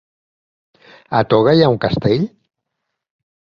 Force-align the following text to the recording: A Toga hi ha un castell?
A 1.19 1.21
Toga 1.35 1.55
hi 1.59 1.63
ha 1.65 1.69
un 1.75 1.79
castell? 1.85 2.27